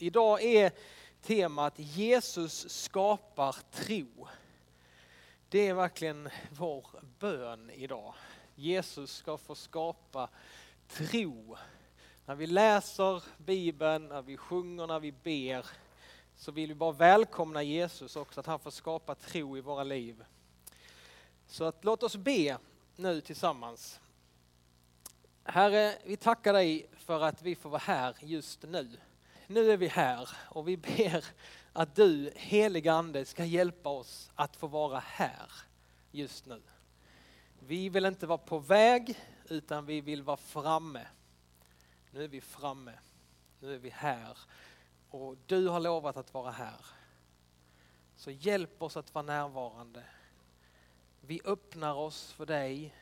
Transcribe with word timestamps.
Idag 0.00 0.42
är 0.42 0.72
temat 1.22 1.74
Jesus 1.76 2.70
skapar 2.70 3.56
tro. 3.72 4.28
Det 5.48 5.68
är 5.68 5.74
verkligen 5.74 6.28
vår 6.50 6.86
bön 7.18 7.70
idag. 7.70 8.14
Jesus 8.54 9.16
ska 9.16 9.38
få 9.38 9.54
skapa 9.54 10.28
tro. 10.88 11.56
När 12.26 12.34
vi 12.34 12.46
läser 12.46 13.22
Bibeln, 13.36 14.08
när 14.08 14.22
vi 14.22 14.36
sjunger, 14.36 14.86
när 14.86 15.00
vi 15.00 15.12
ber 15.12 15.66
så 16.36 16.52
vill 16.52 16.68
vi 16.68 16.74
bara 16.74 16.92
välkomna 16.92 17.62
Jesus 17.62 18.16
också, 18.16 18.40
att 18.40 18.46
han 18.46 18.58
får 18.58 18.70
skapa 18.70 19.14
tro 19.14 19.58
i 19.58 19.60
våra 19.60 19.84
liv. 19.84 20.24
Så 21.46 21.64
att 21.64 21.84
låt 21.84 22.02
oss 22.02 22.16
be 22.16 22.58
nu 22.96 23.20
tillsammans. 23.20 24.00
Herre, 25.44 25.98
vi 26.04 26.16
tackar 26.16 26.52
dig 26.52 26.86
för 26.96 27.20
att 27.20 27.42
vi 27.42 27.54
får 27.54 27.70
vara 27.70 27.82
här 27.84 28.16
just 28.20 28.62
nu. 28.62 28.98
Nu 29.50 29.72
är 29.72 29.76
vi 29.76 29.88
här 29.88 30.28
och 30.48 30.68
vi 30.68 30.76
ber 30.76 31.24
att 31.72 31.94
du, 31.94 32.32
heliga 32.36 32.92
Ande, 32.92 33.24
ska 33.24 33.44
hjälpa 33.44 33.88
oss 33.88 34.30
att 34.34 34.56
få 34.56 34.66
vara 34.66 34.98
här 34.98 35.52
just 36.10 36.46
nu. 36.46 36.62
Vi 37.58 37.88
vill 37.88 38.04
inte 38.04 38.26
vara 38.26 38.38
på 38.38 38.58
väg 38.58 39.18
utan 39.48 39.86
vi 39.86 40.00
vill 40.00 40.22
vara 40.22 40.36
framme. 40.36 41.06
Nu 42.10 42.24
är 42.24 42.28
vi 42.28 42.40
framme. 42.40 42.92
Nu 43.60 43.74
är 43.74 43.78
vi 43.78 43.90
här 43.90 44.38
och 45.10 45.36
du 45.46 45.68
har 45.68 45.80
lovat 45.80 46.16
att 46.16 46.34
vara 46.34 46.50
här. 46.50 46.86
Så 48.16 48.30
hjälp 48.30 48.82
oss 48.82 48.96
att 48.96 49.14
vara 49.14 49.26
närvarande. 49.26 50.04
Vi 51.20 51.40
öppnar 51.44 51.94
oss 51.94 52.32
för 52.32 52.46
dig, 52.46 52.94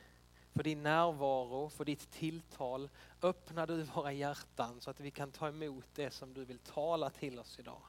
för 0.57 0.63
din 0.63 0.83
närvaro, 0.83 1.69
för 1.69 1.85
ditt 1.85 2.11
tilltal. 2.11 2.89
Öppna 3.21 3.65
du 3.65 3.83
våra 3.83 4.11
hjärtan 4.11 4.81
så 4.81 4.89
att 4.89 4.99
vi 4.99 5.11
kan 5.11 5.31
ta 5.31 5.47
emot 5.47 5.85
det 5.95 6.11
som 6.11 6.33
du 6.33 6.45
vill 6.45 6.59
tala 6.59 7.09
till 7.09 7.39
oss 7.39 7.59
idag. 7.59 7.81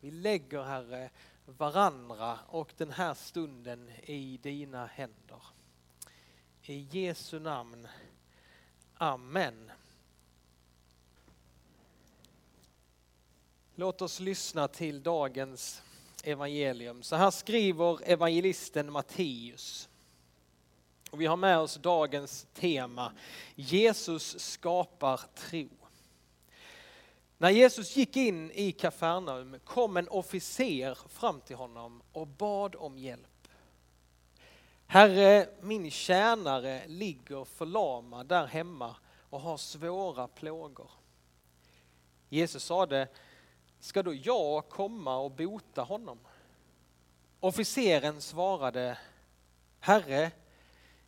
Vi 0.00 0.10
lägger, 0.10 0.62
Herre, 0.62 1.10
varandra 1.46 2.38
och 2.48 2.72
den 2.76 2.90
här 2.90 3.14
stunden 3.14 3.90
i 4.02 4.38
dina 4.42 4.86
händer. 4.86 5.42
I 6.62 6.88
Jesu 6.90 7.38
namn. 7.38 7.88
Amen. 8.94 9.70
Låt 13.74 14.02
oss 14.02 14.20
lyssna 14.20 14.68
till 14.68 15.02
dagens 15.02 15.82
evangelium. 16.24 17.02
Så 17.02 17.16
här 17.16 17.30
skriver 17.30 17.98
evangelisten 18.02 18.92
Matteus. 18.92 19.88
Och 21.14 21.20
vi 21.20 21.26
har 21.26 21.36
med 21.36 21.58
oss 21.58 21.74
dagens 21.74 22.46
tema, 22.54 23.12
Jesus 23.54 24.40
skapar 24.40 25.20
tro. 25.34 25.68
När 27.38 27.50
Jesus 27.50 27.96
gick 27.96 28.16
in 28.16 28.50
i 28.50 28.72
Kafarnaum 28.72 29.56
kom 29.64 29.96
en 29.96 30.08
officer 30.08 30.98
fram 31.08 31.40
till 31.40 31.56
honom 31.56 32.02
och 32.12 32.26
bad 32.26 32.74
om 32.74 32.98
hjälp. 32.98 33.48
Herre, 34.86 35.48
min 35.60 35.90
tjänare 35.90 36.82
ligger 36.86 37.44
förlamad 37.44 38.26
där 38.26 38.46
hemma 38.46 38.96
och 39.30 39.40
har 39.40 39.56
svåra 39.56 40.28
plågor. 40.28 40.90
Jesus 42.28 42.64
sade, 42.64 43.08
ska 43.80 44.02
då 44.02 44.14
jag 44.14 44.68
komma 44.68 45.16
och 45.16 45.30
bota 45.30 45.82
honom? 45.82 46.18
Officeren 47.40 48.20
svarade, 48.20 48.98
Herre, 49.80 50.30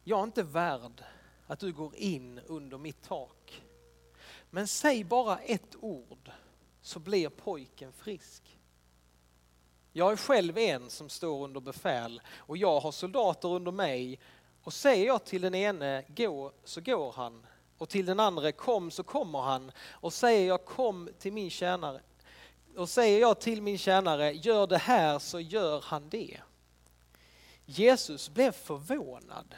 jag 0.09 0.19
är 0.21 0.25
inte 0.25 0.43
värd 0.43 1.05
att 1.47 1.59
du 1.59 1.73
går 1.73 1.95
in 1.97 2.41
under 2.47 2.79
mitt 2.79 3.03
tak. 3.03 3.62
Men 4.51 4.67
säg 4.67 5.05
bara 5.05 5.39
ett 5.39 5.77
ord 5.81 6.31
så 6.83 6.99
blir 6.99 7.29
pojken 7.29 7.93
frisk. 7.93 8.59
Jag 9.93 10.12
är 10.12 10.17
själv 10.17 10.59
en 10.59 10.91
som 10.91 11.09
står 11.09 11.45
under 11.45 11.61
befäl 11.61 12.21
och 12.37 12.57
jag 12.57 12.81
har 12.81 12.93
soldater 12.93 13.49
under 13.49 13.73
mig 13.73 14.21
och 14.62 14.72
säger 14.72 15.06
jag 15.06 15.25
till 15.25 15.43
den 15.43 15.55
ene 15.55 16.05
gå 16.09 16.53
så 16.65 16.81
går 16.81 17.12
han 17.12 17.47
och 17.78 17.89
till 17.89 18.06
den 18.06 18.21
andra 18.21 18.53
kom 18.53 18.91
så 18.91 19.03
kommer 19.03 19.41
han 19.41 19.72
och 19.89 20.12
säger 20.12 20.49
jag 20.49 20.65
kom 20.65 21.09
till 21.19 21.33
min 21.33 21.50
tjänare 21.50 22.00
och 22.77 22.89
säger 22.89 23.21
jag 23.21 23.41
till 23.41 23.62
min 23.62 23.78
tjänare 23.78 24.33
gör 24.33 24.66
det 24.66 24.78
här 24.78 25.19
så 25.19 25.41
gör 25.41 25.81
han 25.81 26.09
det. 26.09 26.41
Jesus 27.65 28.31
blev 28.31 28.53
förvånad 28.53 29.55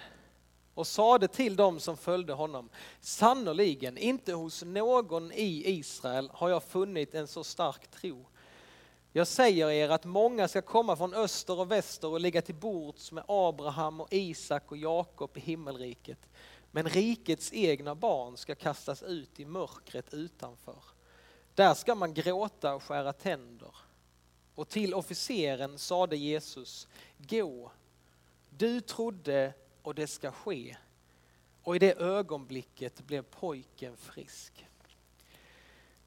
och 0.78 0.86
sade 0.86 1.28
till 1.28 1.56
dem 1.56 1.80
som 1.80 1.96
följde 1.96 2.32
honom, 2.32 2.68
sannoliken 3.00 3.98
inte 3.98 4.32
hos 4.32 4.62
någon 4.62 5.32
i 5.32 5.70
Israel 5.70 6.30
har 6.34 6.48
jag 6.48 6.62
funnit 6.62 7.14
en 7.14 7.28
så 7.28 7.44
stark 7.44 7.90
tro. 7.90 8.26
Jag 9.12 9.26
säger 9.26 9.70
er 9.70 9.88
att 9.88 10.04
många 10.04 10.48
ska 10.48 10.62
komma 10.62 10.96
från 10.96 11.14
öster 11.14 11.60
och 11.60 11.70
väster 11.70 12.08
och 12.08 12.20
ligga 12.20 12.42
till 12.42 12.54
bords 12.54 13.12
med 13.12 13.24
Abraham 13.28 14.00
och 14.00 14.08
Isak 14.10 14.70
och 14.70 14.76
Jakob 14.76 15.36
i 15.36 15.40
himmelriket. 15.40 16.18
Men 16.70 16.88
rikets 16.88 17.52
egna 17.52 17.94
barn 17.94 18.36
ska 18.36 18.54
kastas 18.54 19.02
ut 19.02 19.40
i 19.40 19.44
mörkret 19.44 20.14
utanför. 20.14 20.82
Där 21.54 21.74
ska 21.74 21.94
man 21.94 22.14
gråta 22.14 22.74
och 22.74 22.82
skära 22.82 23.12
tänder. 23.12 23.74
Och 24.54 24.68
till 24.68 24.94
officeren 24.94 25.78
sade 25.78 26.16
Jesus, 26.16 26.88
gå, 27.18 27.70
du 28.50 28.80
trodde 28.80 29.52
och 29.82 29.94
det 29.94 30.06
ska 30.06 30.32
ske. 30.32 30.76
Och 31.62 31.76
i 31.76 31.78
det 31.78 31.92
ögonblicket 31.92 33.06
blev 33.06 33.22
pojken 33.22 33.96
frisk. 33.96 34.66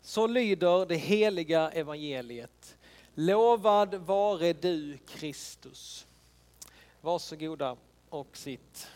Så 0.01 0.27
lyder 0.27 0.85
det 0.85 0.95
heliga 0.95 1.69
evangeliet. 1.71 2.77
Lovad 3.13 3.95
vare 3.95 4.53
du 4.53 4.97
Kristus. 4.97 6.07
Varsågoda 7.01 7.77
och 8.09 8.37
sitt. 8.37 8.87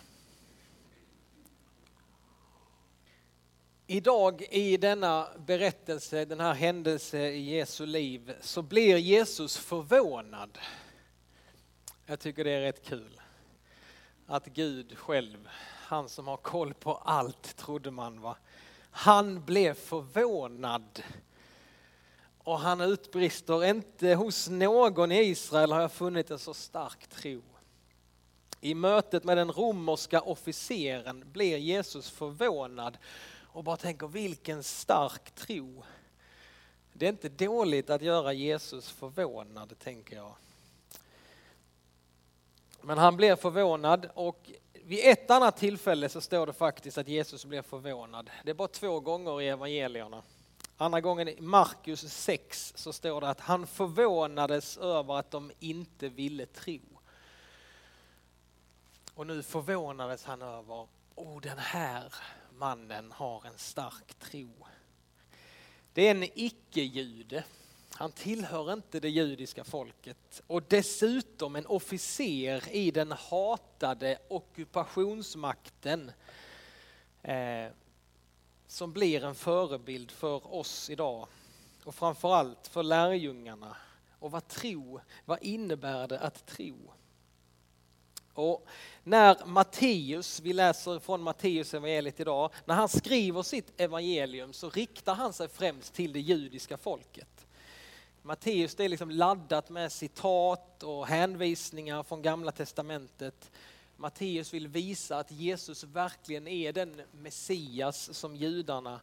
Idag 3.88 4.42
i 4.42 4.78
denna 4.78 5.28
berättelse, 5.38 6.26
den 6.26 6.40
här 6.40 6.54
händelsen 6.54 7.22
i 7.22 7.40
Jesu 7.40 7.86
liv, 7.86 8.36
så 8.42 8.62
blir 8.62 8.98
Jesus 8.98 9.58
förvånad. 9.58 10.58
Jag 12.06 12.20
tycker 12.20 12.44
det 12.44 12.52
är 12.52 12.62
rätt 12.62 12.86
kul. 12.86 13.22
Att 14.28 14.46
Gud 14.46 14.98
själv, 14.98 15.48
han 15.88 16.10
som 16.10 16.28
har 16.28 16.38
koll 16.38 16.74
på 16.74 16.96
allt 16.96 17.58
trodde 17.58 17.92
man 17.92 18.22
va. 18.22 18.38
Han 18.92 19.46
blev 19.46 19.74
förvånad. 19.74 21.04
Och 22.38 22.60
han 22.60 22.82
utbrister, 22.82 23.66
inte 23.66 24.14
hos 24.14 24.50
någon 24.50 25.12
i 25.12 25.20
Israel 25.20 25.72
har 25.72 25.82
jag 25.82 25.92
funnit 25.92 26.32
en 26.32 26.40
så 26.40 26.54
stark 26.54 27.08
tro. 27.08 27.42
I 28.62 28.76
mötet 28.76 29.24
med 29.24 29.38
den 29.38 29.52
romerska 29.52 30.22
officeren 30.22 31.24
blir 31.32 31.58
Jesus 31.58 32.10
förvånad 32.10 32.98
och 33.44 33.64
bara 33.64 33.78
tänker 33.78 34.08
vilken 34.08 34.64
stark 34.64 35.32
tro. 35.32 35.84
Det 36.94 37.06
är 37.06 37.10
inte 37.10 37.30
dåligt 37.30 37.90
att 37.90 38.02
göra 38.02 38.34
Jesus 38.34 38.90
förvånad, 38.90 39.80
tänker 39.80 40.16
jag. 40.16 40.36
Men 42.86 42.98
han 42.98 43.18
blev 43.18 43.36
förvånad 43.36 44.10
och 44.14 44.52
vid 44.74 45.00
ett 45.04 45.32
annat 45.32 45.58
tillfälle 45.58 46.10
så 46.10 46.22
står 46.22 46.46
det 46.46 46.54
faktiskt 46.54 46.98
att 46.98 47.08
Jesus 47.08 47.46
blev 47.46 47.62
förvånad. 47.62 48.30
Det 48.44 48.50
är 48.50 48.56
bara 48.56 48.68
två 48.68 49.00
gånger 49.00 49.42
i 49.42 49.48
evangelierna. 49.48 50.24
Andra 50.78 51.02
gången 51.02 51.28
i 51.28 51.42
Markus 51.42 52.14
6 52.14 52.74
så 52.76 52.94
står 52.94 53.22
det 53.22 53.30
att 53.30 53.40
han 53.40 53.68
förvånades 53.68 54.78
över 54.78 55.20
att 55.20 55.32
de 55.32 55.52
inte 55.60 56.10
ville 56.10 56.46
tro. 56.46 56.80
Och 59.14 59.28
nu 59.28 59.44
förvånades 59.44 60.24
han 60.24 60.42
över, 60.42 60.88
oh 61.16 61.42
den 61.42 61.58
här 61.58 62.14
mannen 62.58 63.12
har 63.12 63.46
en 63.46 63.58
stark 63.58 64.14
tro. 64.20 64.50
Det 65.94 66.08
är 66.08 66.12
en 66.12 66.24
icke-jude. 66.24 67.44
Han 67.98 68.12
tillhör 68.12 68.74
inte 68.74 69.00
det 69.00 69.10
judiska 69.10 69.64
folket 69.64 70.42
och 70.48 70.64
dessutom 70.68 71.56
en 71.56 71.66
officer 71.66 72.70
i 72.72 72.92
den 72.92 73.12
hatade 73.12 74.18
ockupationsmakten 74.28 76.12
eh, 77.22 77.68
som 78.68 78.94
blir 78.94 79.24
en 79.24 79.36
förebild 79.36 80.12
för 80.12 80.54
oss 80.54 80.90
idag 80.90 81.28
och 81.84 81.96
framförallt 81.96 82.68
för 82.68 82.84
lärjungarna. 82.84 83.78
Och 84.20 84.32
vad 84.32 84.48
tro, 84.48 85.00
vad 85.26 85.44
innebär 85.44 86.08
det 86.08 86.20
att 86.20 86.46
tro? 86.46 86.94
Och 88.34 88.68
när 89.04 89.46
Matteus, 89.46 90.40
vi 90.40 90.54
läser 90.54 91.00
från 91.00 91.22
Matteus 91.22 91.74
evangeliet 91.74 92.20
idag, 92.20 92.52
när 92.66 92.76
han 92.76 92.90
skriver 92.90 93.42
sitt 93.42 93.82
evangelium 93.82 94.54
så 94.54 94.70
riktar 94.70 95.16
han 95.16 95.34
sig 95.34 95.48
främst 95.48 95.94
till 95.94 96.14
det 96.14 96.20
judiska 96.20 96.78
folket. 96.78 97.35
Matteus 98.26 98.76
det 98.76 98.86
är 98.86 98.90
liksom 98.90 99.10
laddat 99.10 99.70
med 99.70 99.92
citat 99.92 100.84
och 100.84 101.08
hänvisningar 101.08 102.04
från 102.04 102.22
gamla 102.22 102.52
testamentet. 102.52 103.52
Matteus 103.98 104.54
vill 104.54 104.68
visa 104.68 105.18
att 105.18 105.32
Jesus 105.32 105.84
verkligen 105.84 106.48
är 106.48 106.74
den 106.74 107.02
Messias 107.12 108.18
som 108.18 108.36
judarna 108.36 109.02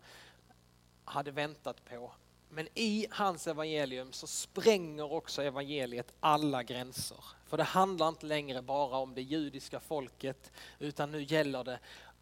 hade 1.04 1.30
väntat 1.30 1.84
på. 1.84 2.12
Men 2.48 2.68
i 2.74 3.06
hans 3.10 3.46
evangelium 3.46 4.12
så 4.12 4.26
spränger 4.26 5.12
också 5.12 5.42
evangeliet 5.42 6.12
alla 6.20 6.62
gränser. 6.62 7.24
För 7.46 7.56
det 7.56 7.64
handlar 7.64 8.08
inte 8.08 8.26
längre 8.26 8.62
bara 8.62 8.96
om 8.96 9.14
det 9.14 9.22
judiska 9.22 9.80
folket 9.80 10.52
utan 10.78 11.12
nu 11.12 11.22
gäller 11.22 11.64
det 11.64 11.78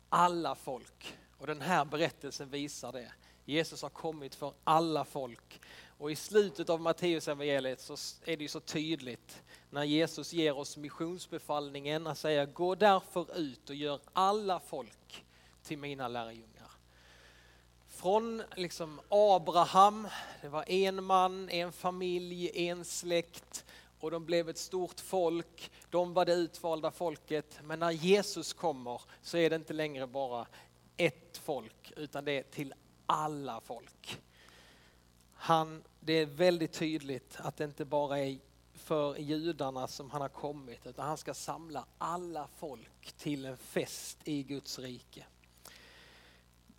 alla 0.09 0.55
folk. 0.55 1.17
Och 1.39 1.47
den 1.47 1.61
här 1.61 1.85
berättelsen 1.85 2.51
visar 2.51 2.93
det. 2.93 3.13
Jesus 3.45 3.83
har 3.83 3.91
kommit 3.91 4.35
för 4.35 4.53
alla 4.65 5.05
folk. 5.05 5.61
Och 6.01 6.11
i 6.11 6.17
slutet 6.17 6.71
av 6.71 6.81
Matteus 6.81 7.29
evangeliet 7.29 7.81
så 7.81 7.93
är 8.25 8.37
det 8.37 8.43
ju 8.43 8.49
så 8.49 8.61
tydligt 8.61 9.43
när 9.71 9.85
Jesus 9.85 10.33
ger 10.33 10.59
oss 10.59 10.77
missionsbefallningen 10.77 12.07
att 12.07 12.19
säga 12.19 12.47
gå 12.47 12.75
därför 12.75 13.39
ut 13.39 13.71
och 13.71 13.77
gör 13.77 14.01
alla 14.13 14.61
folk 14.61 15.25
till 15.63 15.79
mina 15.79 16.09
lärjungar. 16.09 16.71
Från 17.89 18.43
liksom 18.57 19.01
Abraham, 19.09 20.09
det 20.43 20.49
var 20.49 20.71
en 20.71 21.05
man, 21.05 21.49
en 21.49 21.73
familj, 21.73 22.51
en 22.69 22.85
släkt 22.85 23.65
och 23.99 24.11
de 24.11 24.25
blev 24.25 24.49
ett 24.49 24.59
stort 24.59 25.01
folk. 25.01 25.71
De 25.91 26.15
var 26.15 26.25
det 26.25 26.33
utvalda 26.33 26.91
folket. 26.91 27.59
Men 27.63 27.79
när 27.79 27.91
Jesus 27.91 28.53
kommer 28.53 29.03
så 29.23 29.37
är 29.37 29.51
det 29.51 29.57
inte 29.57 29.73
längre 29.73 30.07
bara 30.07 30.47
ett 30.97 31.41
folk 31.43 31.93
utan 31.97 32.25
det 32.25 32.33
är 32.33 32.43
till 32.43 32.75
alla 33.07 33.61
folk. 33.61 34.21
Han, 35.43 35.83
det 36.01 36.13
är 36.13 36.27
väldigt 36.27 36.73
tydligt 36.73 37.37
att 37.39 37.57
det 37.57 37.65
inte 37.65 37.85
bara 37.85 38.19
är 38.19 38.39
för 38.75 39.17
judarna 39.17 39.89
som 39.89 40.11
han 40.11 40.21
har 40.21 40.29
kommit 40.29 40.87
utan 40.87 41.07
han 41.07 41.17
ska 41.17 41.35
samla 41.35 41.85
alla 41.99 42.49
folk 42.57 43.13
till 43.17 43.45
en 43.45 43.57
fest 43.57 44.19
i 44.25 44.43
Guds 44.43 44.79
rike. 44.79 45.27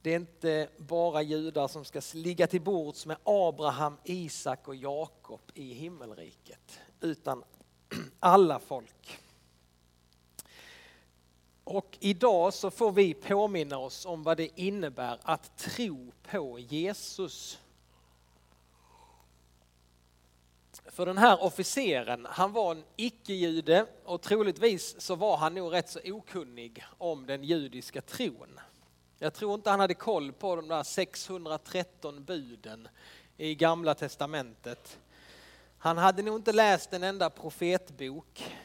Det 0.02 0.12
är 0.12 0.16
inte 0.16 0.69
bara 0.78 1.22
judar 1.22 1.68
som 1.68 1.86
ska 1.86 2.02
ligga 2.13 2.48
till 2.48 2.62
bords 2.62 3.06
med 3.06 3.18
Abraham, 3.24 3.98
Isak 4.04 4.68
och 4.68 4.75
Jakob 4.75 5.42
i 5.54 5.74
himmelriket 5.74 6.80
utan 7.00 7.44
alla 8.19 8.60
folk. 8.60 9.19
Och 11.63 11.98
idag 12.00 12.54
så 12.54 12.72
får 12.72 12.92
vi 12.92 13.13
påminna 13.13 13.78
oss 13.78 14.06
om 14.06 14.24
vad 14.24 14.38
det 14.38 14.60
innebär 14.60 15.19
att 15.24 15.58
tro 15.58 16.12
på 16.24 16.60
Jesus. 16.60 17.61
För 20.86 21.06
den 21.06 21.18
här 21.18 21.44
officeren, 21.44 22.28
han 22.30 22.54
var 22.54 22.72
en 22.72 22.83
icke-jude 22.95 23.86
och 24.06 24.22
troligtvis 24.22 25.01
så 25.01 25.16
var 25.16 25.38
han 25.38 25.54
nog 25.54 25.74
rätt 25.74 25.89
så 25.89 26.00
okunnig 26.06 26.86
om 26.98 27.25
den 27.25 27.44
judiska 27.44 28.01
tron. 28.01 28.60
Jag 29.19 29.33
tror 29.33 29.54
inte 29.54 29.69
han 29.69 29.80
hade 29.80 29.94
koll 29.94 30.31
på 30.31 30.56
de 30.56 30.68
där 30.68 30.83
613 30.83 32.24
buden 32.24 32.88
i 33.38 33.56
gamla 33.56 33.95
testamentet. 33.95 35.00
Han 35.78 35.98
hade 35.98 36.22
nog 36.22 36.36
inte 36.36 36.54
läst 36.54 36.94
en 36.94 37.04
enda 37.04 37.30
profetbok. 37.30 38.56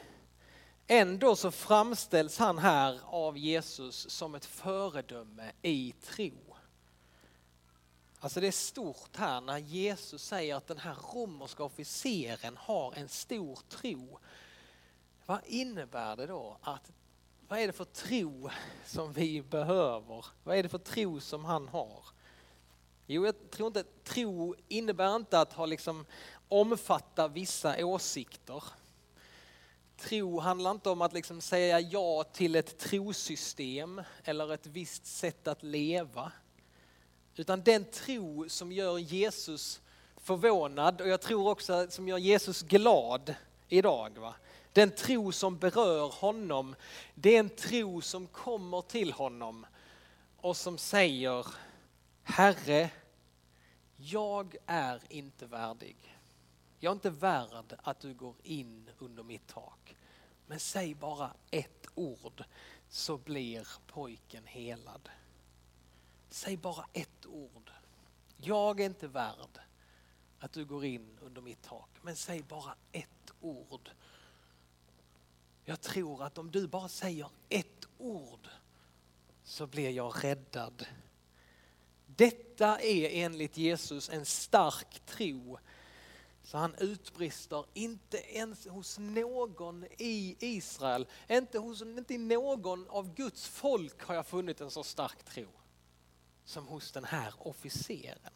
Ändå 0.87 1.35
så 1.35 1.51
framställs 1.51 2.37
han 2.37 2.57
här 2.57 2.99
av 3.05 3.37
Jesus 3.37 4.09
som 4.09 4.35
ett 4.35 4.45
föredöme 4.45 5.51
i 5.61 5.93
tro. 6.03 6.46
Alltså 8.19 8.39
det 8.39 8.47
är 8.47 8.51
stort 8.51 9.15
här 9.15 9.41
när 9.41 9.57
Jesus 9.57 10.23
säger 10.23 10.55
att 10.55 10.67
den 10.67 10.77
här 10.77 10.95
romerska 11.13 11.63
officeren 11.63 12.57
har 12.57 12.93
en 12.93 13.09
stor 13.09 13.59
tro. 13.69 14.19
Vad 15.25 15.39
innebär 15.45 16.15
det 16.15 16.25
då? 16.25 16.57
Att, 16.61 16.91
vad 17.47 17.59
är 17.59 17.67
det 17.67 17.73
för 17.73 17.85
tro 17.85 18.49
som 18.85 19.13
vi 19.13 19.41
behöver? 19.41 20.25
Vad 20.43 20.57
är 20.57 20.63
det 20.63 20.69
för 20.69 20.77
tro 20.77 21.19
som 21.19 21.45
han 21.45 21.67
har? 21.67 22.05
Jo, 23.05 23.25
jag 23.25 23.51
tror 23.51 23.67
inte 23.67 23.83
tro 24.03 24.55
innebär 24.67 25.15
inte 25.15 25.39
att 25.39 25.53
ha 25.53 25.65
liksom 25.65 26.05
omfatta 26.47 27.27
vissa 27.27 27.85
åsikter. 27.85 28.63
Tro 29.97 30.39
handlar 30.39 30.71
inte 30.71 30.89
om 30.89 31.01
att 31.01 31.13
liksom 31.13 31.41
säga 31.41 31.79
ja 31.79 32.23
till 32.23 32.55
ett 32.55 32.77
trosystem 32.77 34.01
eller 34.23 34.53
ett 34.53 34.67
visst 34.67 35.05
sätt 35.05 35.47
att 35.47 35.63
leva. 35.63 36.31
Utan 37.39 37.61
den 37.61 37.85
tro 37.85 38.49
som 38.49 38.71
gör 38.71 38.97
Jesus 38.97 39.81
förvånad 40.17 41.01
och 41.01 41.07
jag 41.07 41.21
tror 41.21 41.49
också 41.49 41.87
som 41.89 42.07
gör 42.07 42.17
Jesus 42.17 42.61
glad 42.61 43.35
idag. 43.67 44.17
Va? 44.17 44.35
Den 44.73 44.91
tro 44.91 45.31
som 45.31 45.57
berör 45.57 46.07
honom, 46.07 46.75
det 47.15 47.35
är 47.35 47.39
en 47.39 47.49
tro 47.49 48.01
som 48.01 48.27
kommer 48.27 48.81
till 48.81 49.11
honom 49.11 49.65
och 50.37 50.57
som 50.57 50.77
säger 50.77 51.47
Herre, 52.23 52.89
jag 53.97 54.55
är 54.65 55.01
inte 55.09 55.45
värdig. 55.45 56.15
Jag 56.79 56.91
är 56.91 56.95
inte 56.95 57.09
värd 57.09 57.75
att 57.77 57.99
du 57.99 58.13
går 58.13 58.35
in 58.43 58.89
under 58.99 59.23
mitt 59.23 59.47
tak. 59.47 59.95
Men 60.47 60.59
säg 60.59 60.95
bara 60.95 61.31
ett 61.51 61.87
ord 61.95 62.43
så 62.89 63.17
blir 63.17 63.67
pojken 63.87 64.43
helad. 64.45 65.09
Säg 66.37 66.57
bara 66.57 66.85
ett 66.93 67.25
ord. 67.25 67.71
Jag 68.37 68.79
är 68.79 68.85
inte 68.85 69.07
värd 69.07 69.59
att 70.39 70.51
du 70.51 70.65
går 70.65 70.85
in 70.85 71.17
under 71.21 71.41
mitt 71.41 71.61
tak. 71.61 71.89
Men 72.01 72.15
säg 72.15 72.43
bara 72.43 72.75
ett 72.91 73.31
ord. 73.41 73.89
Jag 75.65 75.81
tror 75.81 76.23
att 76.23 76.37
om 76.37 76.51
du 76.51 76.67
bara 76.67 76.89
säger 76.89 77.29
ett 77.49 77.87
ord 77.97 78.47
så 79.43 79.67
blir 79.67 79.89
jag 79.89 80.23
räddad. 80.23 80.85
Detta 82.05 82.79
är 82.79 83.23
enligt 83.25 83.57
Jesus 83.57 84.09
en 84.09 84.25
stark 84.25 84.99
tro 85.05 85.57
så 86.43 86.57
han 86.57 86.75
utbrister, 86.75 87.65
inte 87.73 88.17
ens 88.17 88.67
hos 88.67 88.97
någon 88.99 89.85
i 89.97 90.35
Israel, 90.39 91.07
inte, 91.29 91.59
hos, 91.59 91.81
inte 91.81 92.13
i 92.13 92.17
någon 92.17 92.89
av 92.89 93.13
Guds 93.13 93.47
folk 93.47 94.03
har 94.03 94.15
jag 94.15 94.27
funnit 94.27 94.61
en 94.61 94.71
så 94.71 94.83
stark 94.83 95.23
tro 95.23 95.47
som 96.47 96.67
hos 96.67 96.91
den 96.91 97.03
här 97.03 97.33
officeren. 97.39 98.33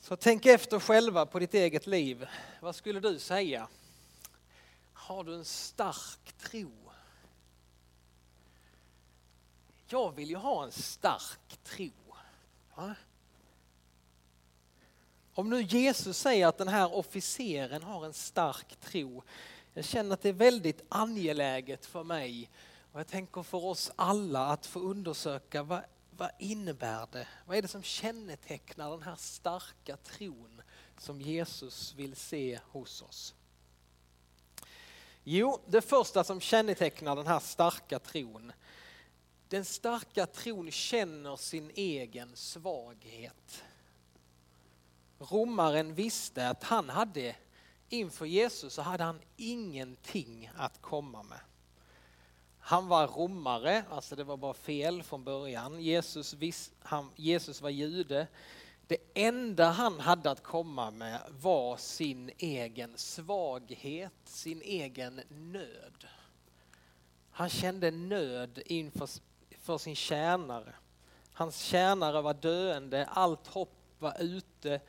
Så 0.00 0.16
tänk 0.16 0.46
efter 0.46 0.80
själva 0.80 1.26
på 1.26 1.38
ditt 1.38 1.54
eget 1.54 1.86
liv. 1.86 2.26
Vad 2.60 2.76
skulle 2.76 3.00
du 3.00 3.18
säga? 3.18 3.68
Har 4.92 5.24
du 5.24 5.34
en 5.34 5.44
stark 5.44 6.32
tro? 6.38 6.72
Jag 9.86 10.14
vill 10.14 10.30
ju 10.30 10.36
ha 10.36 10.64
en 10.64 10.72
stark 10.72 11.58
tro. 11.64 11.90
Va? 12.74 12.94
Om 15.34 15.50
nu 15.50 15.62
Jesus 15.62 16.18
säger 16.18 16.46
att 16.46 16.58
den 16.58 16.68
här 16.68 16.94
officeren 16.94 17.82
har 17.82 18.06
en 18.06 18.12
stark 18.12 18.76
tro, 18.80 19.22
jag 19.74 19.84
känner 19.84 20.14
att 20.14 20.22
det 20.22 20.28
är 20.28 20.32
väldigt 20.32 20.82
angeläget 20.88 21.86
för 21.86 22.04
mig 22.04 22.50
och 22.98 23.00
jag 23.00 23.08
tänker 23.08 23.42
för 23.42 23.64
oss 23.64 23.92
alla 23.96 24.46
att 24.46 24.66
få 24.66 24.80
undersöka 24.80 25.62
vad, 25.62 25.82
vad 26.10 26.30
innebär 26.38 27.06
det? 27.12 27.28
Vad 27.46 27.56
är 27.56 27.62
det 27.62 27.68
som 27.68 27.82
kännetecknar 27.82 28.90
den 28.90 29.02
här 29.02 29.16
starka 29.16 29.96
tron 29.96 30.62
som 30.96 31.20
Jesus 31.20 31.94
vill 31.94 32.16
se 32.16 32.60
hos 32.70 33.02
oss? 33.02 33.34
Jo, 35.24 35.60
det 35.66 35.80
första 35.80 36.24
som 36.24 36.40
kännetecknar 36.40 37.16
den 37.16 37.26
här 37.26 37.38
starka 37.38 37.98
tron, 37.98 38.52
den 39.48 39.64
starka 39.64 40.26
tron 40.26 40.70
känner 40.70 41.36
sin 41.36 41.70
egen 41.74 42.36
svaghet. 42.36 43.64
Romaren 45.18 45.94
visste 45.94 46.48
att 46.48 46.62
han 46.64 46.88
hade, 46.88 47.36
inför 47.88 48.26
Jesus 48.26 48.74
så 48.74 48.82
hade 48.82 49.04
han 49.04 49.20
ingenting 49.36 50.50
att 50.56 50.82
komma 50.82 51.22
med. 51.22 51.40
Han 52.60 52.88
var 52.88 53.06
romare, 53.06 53.84
alltså 53.90 54.16
det 54.16 54.24
var 54.24 54.36
bara 54.36 54.54
fel 54.54 55.02
från 55.02 55.24
början. 55.24 55.80
Jesus, 55.80 56.34
vis, 56.34 56.72
han, 56.80 57.10
Jesus 57.16 57.62
var 57.62 57.70
jude. 57.70 58.26
Det 58.86 58.96
enda 59.14 59.70
han 59.70 60.00
hade 60.00 60.30
att 60.30 60.42
komma 60.42 60.90
med 60.90 61.20
var 61.28 61.76
sin 61.76 62.30
egen 62.38 62.98
svaghet, 62.98 64.12
sin 64.24 64.62
egen 64.62 65.20
nöd. 65.28 66.06
Han 67.30 67.48
kände 67.48 67.90
nöd 67.90 68.62
inför 68.66 69.08
för 69.68 69.78
sin 69.78 69.96
tjänare. 69.96 70.74
Hans 71.32 71.58
tjänare 71.58 72.20
var 72.20 72.34
döende, 72.34 73.06
allt 73.06 73.46
hopp 73.46 73.74
var 73.98 74.16
ute. 74.20 74.80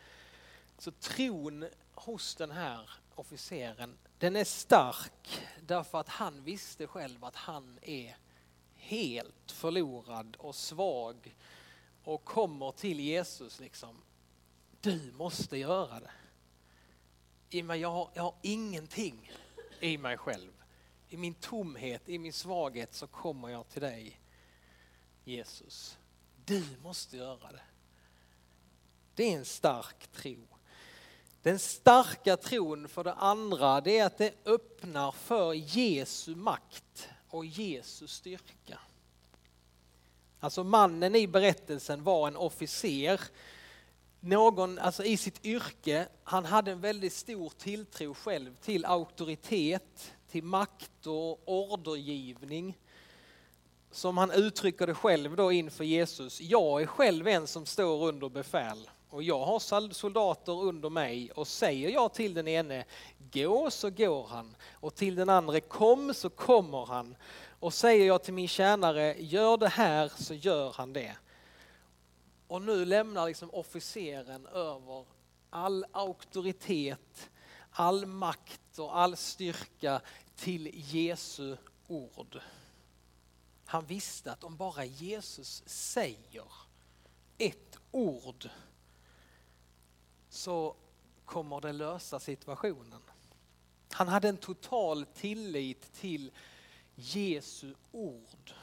Så 0.78 0.92
tron 0.92 1.66
hos 1.94 2.36
den 2.36 2.52
här 2.52 2.90
officeren, 3.16 3.98
den 4.18 4.36
är 4.36 4.44
stark 4.44 5.42
därför 5.70 5.98
att 6.00 6.10
han 6.10 6.44
visste 6.44 6.88
själv 6.88 7.26
att 7.26 7.36
han 7.36 7.80
är 7.82 8.18
helt 8.74 9.52
förlorad 9.52 10.36
och 10.36 10.56
svag 10.56 11.36
och 12.04 12.26
kommer 12.26 12.72
till 12.72 13.00
Jesus 13.00 13.60
liksom. 13.60 14.02
Du 14.82 15.12
måste 15.12 15.58
göra 15.58 16.00
det. 16.00 16.12
I 17.50 17.64
mig, 17.64 17.80
jag, 17.80 17.92
har, 17.92 18.10
jag 18.14 18.24
har 18.24 18.36
ingenting 18.42 19.32
i 19.80 19.98
mig 19.98 20.18
själv. 20.18 20.52
I 21.10 21.18
min 21.18 21.34
tomhet, 21.34 22.10
i 22.10 22.20
min 22.20 22.34
svaghet 22.34 22.94
så 22.94 23.08
kommer 23.08 23.50
jag 23.50 23.70
till 23.70 23.82
dig 23.82 24.22
Jesus. 25.24 25.98
Du 26.46 26.64
måste 26.84 27.18
göra 27.18 27.52
det. 27.52 27.64
Det 29.16 29.34
är 29.34 29.38
en 29.38 29.46
stark 29.46 30.08
tro. 30.08 30.48
Den 31.42 31.60
starka 31.60 32.38
tron 32.38 32.88
för 32.88 33.04
det 33.04 33.14
andra, 33.14 33.82
det 33.82 33.98
är 33.98 34.06
att 34.06 34.18
det 34.18 34.34
öppnar 34.46 35.12
för 35.12 35.54
Jesu 35.54 36.36
makt 36.36 37.10
och 37.30 37.46
Jesu 37.46 38.08
styrka. 38.08 38.80
Alltså 40.40 40.64
mannen 40.64 41.16
i 41.16 41.28
berättelsen 41.28 42.04
var 42.04 42.28
en 42.28 42.36
officer, 42.36 43.22
någon, 44.20 44.80
alltså 44.80 45.04
i 45.04 45.18
sitt 45.18 45.46
yrke, 45.46 46.08
han 46.24 46.46
hade 46.46 46.72
en 46.72 46.82
väldigt 46.82 47.14
stor 47.14 47.54
tilltro 47.58 48.14
själv 48.14 48.56
till 48.56 48.86
auktoritet, 48.86 50.14
till 50.32 50.44
makt 50.44 51.08
och 51.08 51.42
ordergivning. 51.46 52.78
Som 53.92 54.18
han 54.18 54.32
uttrycker 54.32 54.88
det 54.88 54.96
själv 54.96 55.36
då 55.36 55.52
inför 55.52 55.84
Jesus, 55.84 56.42
jag 56.42 56.82
är 56.82 56.86
själv 56.86 57.28
en 57.28 57.48
som 57.48 57.66
står 57.66 58.08
under 58.08 58.30
befäl 58.30 58.90
och 59.10 59.24
jag 59.24 59.46
har 59.46 59.94
soldater 59.94 60.64
under 60.64 60.90
mig 60.90 61.32
och 61.32 61.48
säger 61.48 61.90
jag 61.90 62.14
till 62.14 62.34
den 62.34 62.48
ene 62.48 62.86
gå 63.18 63.72
så 63.72 63.90
går 63.90 64.28
han 64.28 64.56
och 64.72 64.96
till 64.96 65.16
den 65.16 65.30
andra 65.30 65.60
kom 65.60 66.14
så 66.14 66.30
kommer 66.30 66.86
han 66.86 67.16
och 67.60 67.74
säger 67.74 68.08
jag 68.08 68.24
till 68.24 68.34
min 68.34 68.48
tjänare 68.48 69.16
gör 69.20 69.58
det 69.58 69.68
här 69.68 70.12
så 70.16 70.34
gör 70.34 70.72
han 70.72 70.94
det. 70.94 71.16
Och 72.48 72.62
nu 72.62 72.86
lämnar 72.86 73.28
liksom 73.28 73.50
officeren 73.54 74.46
över 74.46 75.06
all 75.50 75.86
auktoritet, 75.92 77.30
all 77.72 78.06
makt 78.06 78.80
och 78.80 78.98
all 78.98 79.16
styrka 79.16 80.02
till 80.36 80.72
Jesu 80.74 81.58
ord. 81.88 82.40
Han 83.66 83.86
visste 83.86 84.32
att 84.32 84.44
om 84.44 84.58
bara 84.58 84.86
Jesus 84.86 85.64
säger 85.66 86.46
ett 87.38 87.78
ord 87.92 88.50
så 90.30 90.76
kommer 91.26 91.62
det 91.62 91.72
lösa 91.72 92.20
situationen. 92.20 93.02
Han 93.92 94.08
hade 94.08 94.30
en 94.30 94.38
total 94.38 95.06
tillit 95.06 95.94
till 95.94 96.32
Jesu 96.96 97.74
ord. 97.92 98.54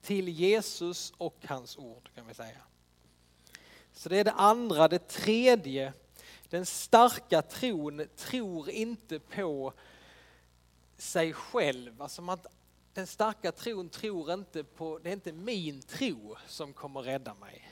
Till 0.00 0.28
Jesus 0.28 1.12
och 1.18 1.36
hans 1.44 1.78
ord 1.78 2.10
kan 2.14 2.26
vi 2.26 2.34
säga. 2.34 2.60
Så 3.92 4.08
det 4.08 4.16
är 4.16 4.24
det 4.24 4.32
andra. 4.32 4.88
Det 4.88 5.08
tredje, 5.08 5.92
den 6.48 6.66
starka 6.66 7.42
tron 7.42 8.06
tror 8.16 8.70
inte 8.70 9.18
på 9.18 9.72
sig 10.96 11.32
själv. 11.32 12.02
Alltså 12.02 12.22
man, 12.22 12.38
den 12.92 13.06
starka 13.06 13.52
tron 13.52 13.88
tror 13.88 14.32
inte 14.32 14.64
på, 14.64 14.98
det 14.98 15.08
är 15.08 15.12
inte 15.12 15.32
min 15.32 15.82
tro 15.82 16.36
som 16.46 16.72
kommer 16.72 17.02
rädda 17.02 17.34
mig. 17.34 17.70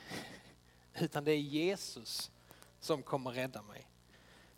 Utan 0.99 1.23
det 1.23 1.31
är 1.31 1.39
Jesus 1.39 2.31
som 2.79 3.03
kommer 3.03 3.31
rädda 3.31 3.61
mig. 3.61 3.87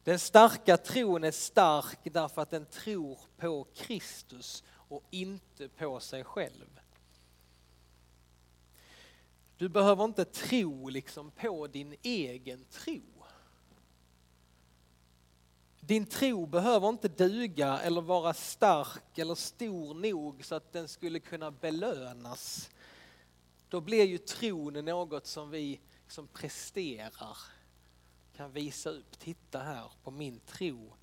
Den 0.04 0.20
starka 0.20 0.78
tron 0.78 1.24
är 1.24 1.32
stark 1.32 2.00
därför 2.04 2.42
att 2.42 2.50
den 2.50 2.66
tror 2.66 3.20
på 3.38 3.68
Kristus 3.76 4.64
och 4.72 5.04
inte 5.10 5.70
på 5.70 6.00
sig 6.00 6.24
själv. 6.24 6.80
Du 9.58 9.70
behöver 9.70 10.04
inte 10.04 10.26
tro 10.26 10.90
liksom 10.90 11.32
på 11.32 11.68
din 11.68 11.96
egen 12.02 12.66
tro. 12.66 13.02
Din 15.80 16.06
tro 16.06 16.46
behöver 16.46 16.90
inte 16.90 17.08
duga 17.08 17.80
eller 17.80 18.02
vara 18.02 18.34
stark 18.34 19.18
eller 19.18 19.36
stor 19.36 19.94
nog 19.94 20.46
så 20.46 20.56
att 20.56 20.74
den 20.74 20.88
skulle 20.88 21.20
kunna 21.20 21.52
belönas. 21.52 22.70
Då 23.70 23.82
blir 23.82 24.06
ju 24.06 24.18
tron 24.18 24.74
något 24.74 25.28
som 25.28 25.50
vi 25.50 25.80
som 26.08 26.28
presterar 26.28 27.38
kan 28.40 28.52
visa 28.52 28.90
upp, 28.90 29.20
titta 29.20 29.60
här 29.60 29.92
på 30.04 30.12
min 30.12 30.40
tro. 30.40 30.94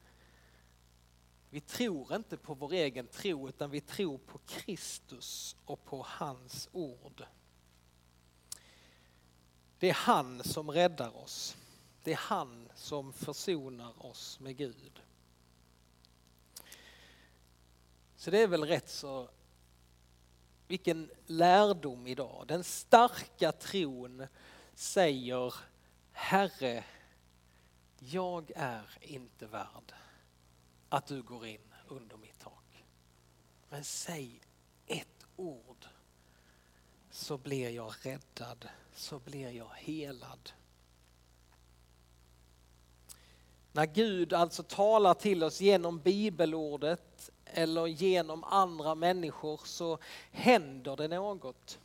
Vi 1.51 1.61
tror 1.61 2.15
inte 2.15 2.37
på 2.37 2.55
vår 2.55 2.73
egen 2.73 3.07
tro 3.07 3.49
utan 3.49 3.71
vi 3.71 3.81
tror 3.81 4.19
på 4.19 4.39
Kristus 4.39 5.57
och 5.65 5.85
på 5.85 6.07
hans 6.09 6.69
ord. 6.73 7.25
Det 9.79 9.89
är 9.89 9.95
han 9.95 10.45
som 10.45 10.71
räddar 10.71 11.17
oss. 11.17 11.57
Det 12.03 12.13
är 12.13 12.17
han 12.17 12.69
som 12.75 13.13
försonar 13.13 14.07
oss 14.07 14.41
med 14.41 14.57
Gud. 14.57 15.03
Så 18.17 18.31
det 18.31 18.43
är 18.43 18.49
väl 18.49 18.65
rätt 18.65 18.89
så, 18.89 19.31
vilken 20.67 21.11
lärdom 21.27 22.07
idag. 22.07 22.45
Den 22.49 22.65
starka 22.65 23.53
tron 23.53 24.27
säger 24.75 25.55
Herre, 26.13 26.85
jag 27.99 28.51
är 28.55 28.99
inte 29.01 29.47
värd 29.47 29.93
att 30.89 31.07
du 31.07 31.23
går 31.23 31.47
in 31.47 31.75
under 31.89 32.17
mitt 32.17 32.39
tak. 32.39 32.85
Men 33.69 33.85
säg 33.85 34.41
ett 34.87 35.27
ord 35.37 35.87
så 37.11 37.39
blir 37.39 37.71
jag 37.71 37.93
räddad, 38.03 38.69
så 38.95 39.19
blir 39.19 39.51
jag 39.51 39.71
helad. 39.75 40.51
När 43.73 43.87
Gud 43.87 44.33
alltså 44.33 44.63
talar 44.63 45.15
till 45.15 45.45
oss 45.45 45.61
genom 45.61 45.99
bibelordet 45.99 47.31
eller 47.45 47.87
genom 47.87 48.45
andra 48.45 48.95
människor 48.95 49.61
så 49.65 49.99
händer 50.31 50.97
det 50.97 51.09
något. 51.09 51.79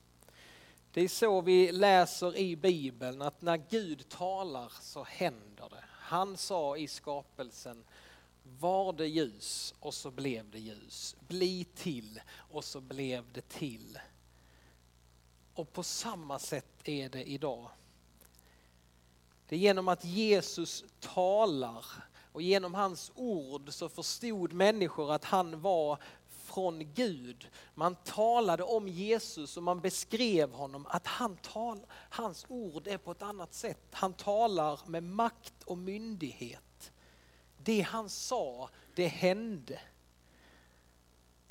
Det 0.91 1.01
är 1.01 1.07
så 1.07 1.41
vi 1.41 1.71
läser 1.71 2.37
i 2.37 2.55
Bibeln 2.55 3.21
att 3.21 3.41
när 3.41 3.57
Gud 3.57 4.09
talar 4.09 4.71
så 4.81 5.03
händer 5.03 5.69
det. 5.69 5.83
Han 6.11 6.37
sa 6.37 6.77
i 6.77 6.87
skapelsen 6.87 7.83
var 8.43 8.93
det 8.93 9.07
ljus 9.07 9.73
och 9.79 9.93
så 9.93 10.11
blev 10.11 10.49
det 10.49 10.59
ljus. 10.59 11.15
Bli 11.27 11.63
till 11.75 12.21
och 12.33 12.63
så 12.63 12.81
blev 12.81 13.31
det 13.33 13.49
till. 13.49 13.99
Och 15.53 15.73
på 15.73 15.83
samma 15.83 16.39
sätt 16.39 16.87
är 16.87 17.09
det 17.09 17.23
idag. 17.23 17.69
Det 19.47 19.55
är 19.55 19.59
genom 19.59 19.87
att 19.87 20.05
Jesus 20.05 20.83
talar 20.99 21.85
och 22.31 22.41
genom 22.41 22.73
hans 22.73 23.11
ord 23.15 23.73
så 23.73 23.89
förstod 23.89 24.53
människor 24.53 25.11
att 25.11 25.25
han 25.25 25.61
var 25.61 25.97
från 26.53 26.93
Gud. 26.93 27.49
Man 27.75 27.95
talade 27.95 28.63
om 28.63 28.87
Jesus 28.87 29.57
och 29.57 29.63
man 29.63 29.81
beskrev 29.81 30.51
honom 30.51 30.85
att 30.89 31.07
han 31.07 31.37
tal, 31.37 31.79
hans 31.91 32.45
ord 32.49 32.87
är 32.87 32.97
på 32.97 33.11
ett 33.11 33.21
annat 33.21 33.53
sätt. 33.53 33.87
Han 33.91 34.13
talar 34.13 34.79
med 34.87 35.03
makt 35.03 35.63
och 35.65 35.77
myndighet. 35.77 36.91
Det 37.57 37.81
han 37.81 38.09
sa, 38.09 38.69
det 38.95 39.07
hände. 39.07 39.79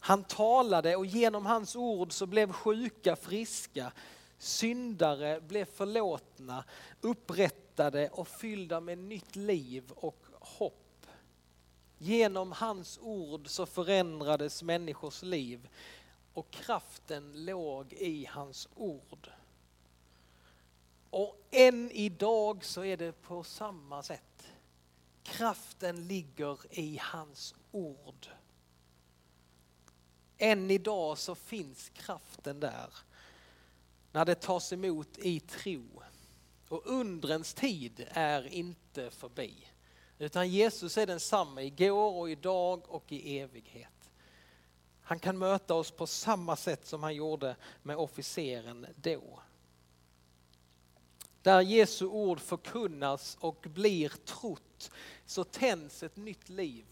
Han 0.01 0.25
talade 0.25 0.97
och 0.97 1.07
genom 1.07 1.47
hans 1.47 1.77
ord 1.77 2.13
så 2.13 2.27
blev 2.27 2.53
sjuka 2.53 3.17
friska, 3.17 3.93
syndare 4.39 5.41
blev 5.41 5.65
förlåtna, 5.65 6.65
upprättade 7.01 8.09
och 8.09 8.29
fyllda 8.29 8.81
med 8.81 8.99
nytt 8.99 9.37
liv 9.37 9.93
och 9.95 10.25
hopp. 10.41 10.90
Genom 12.03 12.53
hans 12.53 12.99
ord 13.03 13.49
så 13.49 13.67
förändrades 13.67 14.63
människors 14.63 15.23
liv 15.23 15.69
och 16.33 16.51
kraften 16.51 17.45
låg 17.45 17.93
i 17.93 18.25
hans 18.25 18.69
ord. 18.75 19.31
Och 21.11 21.37
än 21.51 21.91
idag 21.91 22.65
så 22.65 22.85
är 22.85 22.97
det 22.97 23.13
på 23.13 23.45
samma 23.45 24.03
sätt. 24.03 24.53
Kraften 25.23 26.09
ligger 26.09 26.59
i 26.71 26.99
hans 27.03 27.55
ord. 27.71 28.27
Än 30.39 30.71
idag 30.71 31.19
så 31.19 31.35
finns 31.35 31.89
kraften 31.89 32.61
där 32.61 32.95
när 34.13 34.25
det 34.25 34.35
tas 34.35 34.73
emot 34.73 35.19
i 35.19 35.41
tro. 35.41 36.03
Och 36.69 36.83
undrens 36.87 37.55
tid 37.55 38.07
är 38.11 38.47
inte 38.47 39.11
förbi. 39.11 39.70
Utan 40.21 40.49
Jesus 40.49 40.99
är 40.99 41.07
densamma 41.07 41.63
igår 41.63 42.13
och 42.13 42.31
idag 42.31 42.83
och 42.89 43.13
i 43.13 43.39
evighet. 43.39 44.11
Han 45.03 45.19
kan 45.19 45.39
möta 45.39 45.75
oss 45.75 45.91
på 45.91 46.07
samma 46.07 46.57
sätt 46.57 46.87
som 46.87 47.03
han 47.03 47.15
gjorde 47.15 47.57
med 47.83 47.97
officeren 47.97 48.87
då. 48.97 49.41
Där 51.43 51.61
Jesu 51.61 52.07
ord 52.07 52.41
förkunnas 52.41 53.37
och 53.41 53.67
blir 53.75 54.09
trott 54.09 54.91
så 55.27 55.45
tänds 55.45 56.03
ett 56.03 56.17
nytt 56.17 56.49
liv. 56.49 56.87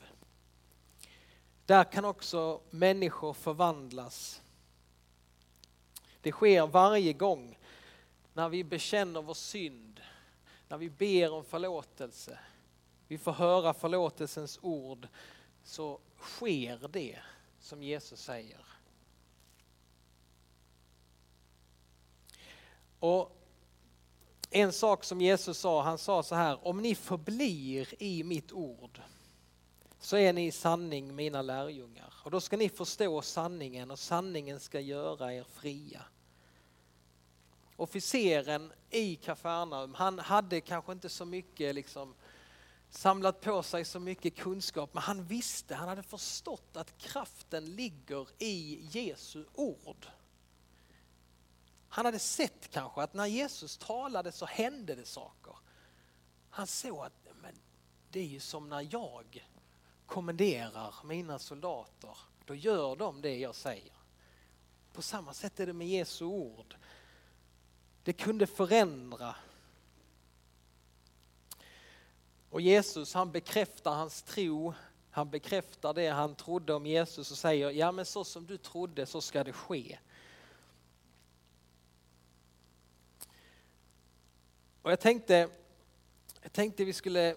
Där 1.67 1.85
kan 1.85 2.05
också 2.05 2.61
människor 2.71 3.33
förvandlas. 3.33 4.43
Det 6.21 6.33
sker 6.33 6.67
varje 6.67 7.13
gång 7.13 7.59
när 8.33 8.49
vi 8.49 8.65
bekänner 8.65 9.23
vår 9.23 9.35
synd, 9.35 10.01
när 10.69 10.79
vi 10.79 10.91
ber 10.91 11.33
om 11.33 11.45
förlåtelse, 11.45 12.39
vi 13.09 13.19
får 13.19 13.33
höra 13.33 13.75
förlåtelsens 13.75 14.59
ord 14.63 15.09
så 15.65 16.01
sker 16.21 16.89
det 16.89 17.19
som 17.61 17.83
Jesus 17.83 18.21
säger. 18.21 18.65
Och 22.99 23.37
en 24.51 24.73
sak 24.73 25.05
som 25.05 25.21
Jesus 25.21 25.59
sa, 25.59 25.83
han 25.83 25.99
sa 25.99 26.23
så 26.23 26.35
här, 26.35 26.67
om 26.67 26.83
ni 26.83 26.95
förblir 26.95 28.03
i 28.03 28.25
mitt 28.25 28.53
ord 28.53 29.01
så 30.01 30.17
är 30.17 30.33
ni 30.33 30.47
i 30.47 30.53
sanning 30.53 31.15
mina 31.15 31.43
lärjungar. 31.43 32.15
Och 32.25 32.31
då 32.31 32.41
ska 32.41 32.57
ni 32.57 32.69
förstå 32.69 33.23
sanningen 33.23 33.91
och 33.91 33.99
sanningen 33.99 34.61
ska 34.61 34.81
göra 34.81 35.35
er 35.35 35.45
fria. 35.45 36.03
Officeren 37.77 38.73
i 38.91 39.17
Kafarnaum, 39.17 39.95
han 39.95 40.19
hade 40.19 40.61
kanske 40.61 40.93
inte 40.93 41.09
så 41.09 41.25
mycket 41.25 41.75
liksom 41.75 42.15
samlat 42.91 43.41
på 43.41 43.63
sig 43.63 43.85
så 43.85 44.01
mycket 44.01 44.37
kunskap, 44.37 44.95
men 44.95 45.03
han 45.03 45.25
visste, 45.25 45.75
han 45.75 45.89
hade 45.89 46.03
förstått 46.03 46.77
att 46.77 46.99
kraften 46.99 47.65
ligger 47.65 48.29
i 48.39 48.87
Jesu 48.91 49.45
ord. 49.55 50.07
Han 51.89 52.05
hade 52.05 52.19
sett 52.19 52.71
kanske 52.71 53.03
att 53.03 53.15
när 53.15 53.27
Jesus 53.27 53.77
talade 53.77 54.33
så 54.33 54.47
hände 54.47 54.95
det 54.95 55.05
saker. 55.05 55.57
Han 56.51 56.67
såg 56.67 57.07
att 57.07 57.29
men 57.43 57.55
det 58.11 58.21
är 58.21 58.25
ju 58.25 58.41
som 58.41 58.69
när 58.69 58.89
jag 58.91 59.49
kommenderar 60.07 60.95
mina 61.05 61.39
soldater, 61.39 62.19
då 62.45 62.55
gör 62.55 62.97
de 62.97 63.21
det 63.21 63.39
jag 63.39 63.55
säger. 63.55 63.93
På 64.93 65.03
samma 65.03 65.35
sätt 65.35 65.61
är 65.61 65.67
det 65.67 65.73
med 65.73 65.89
Jesu 65.89 66.25
ord. 66.25 66.77
Det 68.03 68.13
kunde 68.13 68.47
förändra. 68.47 69.35
Och 72.51 72.61
Jesus 72.61 73.15
han 73.15 73.33
bekräftar 73.33 73.91
hans 73.91 74.23
tro, 74.23 74.75
han 75.11 75.31
bekräftar 75.31 75.95
det 75.95 76.09
han 76.09 76.35
trodde 76.35 76.75
om 76.75 76.87
Jesus 76.87 77.31
och 77.31 77.39
säger, 77.39 77.71
ja 77.71 77.93
men 77.93 78.05
så 78.05 78.25
som 78.25 78.47
du 78.47 78.57
trodde 78.57 79.07
så 79.07 79.21
ska 79.21 79.45
det 79.45 79.53
ske. 79.53 79.99
Och 84.83 84.93
jag 84.93 85.01
tänkte, 85.01 85.49
jag 86.43 86.53
tänkte 86.53 86.85
vi 86.85 86.93
skulle, 86.93 87.37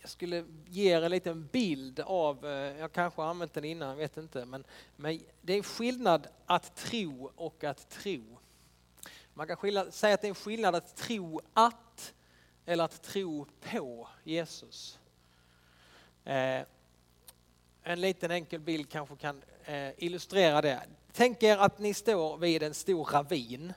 jag 0.00 0.10
skulle 0.10 0.44
ge 0.68 0.92
er 0.92 1.02
en 1.02 1.10
liten 1.10 1.46
bild 1.46 2.00
av, 2.00 2.46
eh, 2.46 2.78
jag 2.78 2.92
kanske 2.92 3.22
har 3.22 3.28
använt 3.28 3.54
den 3.54 3.64
innan, 3.64 3.88
jag 3.88 3.96
vet 3.96 4.16
inte, 4.16 4.44
men, 4.44 4.64
men 4.96 5.20
det 5.42 5.52
är 5.52 5.56
en 5.56 5.62
skillnad 5.62 6.26
att 6.46 6.76
tro 6.76 7.32
och 7.36 7.64
att 7.64 7.90
tro. 7.90 8.38
Man 9.34 9.46
kan 9.46 9.56
skilja, 9.56 9.90
säga 9.90 10.14
att 10.14 10.20
det 10.20 10.26
är 10.26 10.28
en 10.28 10.34
skillnad 10.34 10.74
att 10.74 10.96
tro 10.96 11.40
att 11.52 11.83
eller 12.66 12.84
att 12.84 13.02
tro 13.02 13.46
på 13.72 14.08
Jesus. 14.24 14.98
Eh, 16.24 16.62
en 17.82 18.00
liten 18.00 18.30
enkel 18.30 18.60
bild 18.60 18.88
kanske 18.88 19.16
kan 19.16 19.42
eh, 19.64 19.90
illustrera 19.96 20.62
det. 20.62 20.82
Tänk 21.12 21.42
er 21.42 21.56
att 21.56 21.78
ni 21.78 21.94
står 21.94 22.36
vid 22.36 22.62
en 22.62 22.74
stor 22.74 23.04
ravin 23.04 23.72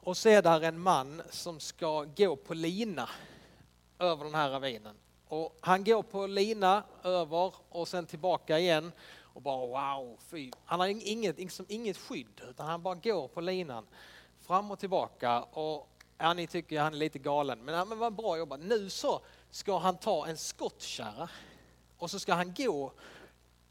och 0.00 0.16
så 0.16 0.28
är 0.28 0.42
där 0.42 0.60
en 0.60 0.80
man 0.80 1.22
som 1.30 1.60
ska 1.60 2.04
gå 2.04 2.36
på 2.36 2.54
lina 2.54 3.08
över 3.98 4.24
den 4.24 4.34
här 4.34 4.50
ravinen. 4.50 4.96
Och 5.28 5.56
han 5.60 5.84
går 5.84 6.02
på 6.02 6.26
lina 6.26 6.82
över 7.02 7.54
och 7.68 7.88
sen 7.88 8.06
tillbaka 8.06 8.58
igen 8.58 8.92
och 9.36 9.42
bara 9.42 9.66
wow, 9.66 10.18
fy. 10.30 10.50
Han 10.64 10.80
har 10.80 10.86
inget, 10.86 11.38
liksom, 11.38 11.66
inget 11.68 11.96
skydd 11.96 12.40
utan 12.50 12.66
han 12.66 12.82
bara 12.82 12.94
går 12.94 13.28
på 13.28 13.40
linan 13.40 13.86
fram 14.40 14.70
och 14.70 14.78
tillbaka 14.78 15.42
och 15.42 15.88
ja, 16.18 16.34
ni 16.34 16.46
tycker 16.46 16.80
han 16.80 16.94
är 16.94 16.98
lite 16.98 17.18
galen 17.18 17.58
men, 17.64 17.74
ja, 17.74 17.84
men 17.84 17.98
vad 17.98 18.12
bra 18.12 18.38
jobbat. 18.38 18.60
Nu 18.60 18.90
så 18.90 19.20
ska 19.50 19.78
han 19.78 19.96
ta 19.96 20.26
en 20.26 20.36
skottkärra 20.36 21.28
och 21.98 22.10
så 22.10 22.18
ska 22.18 22.34
han 22.34 22.54
gå 22.54 22.92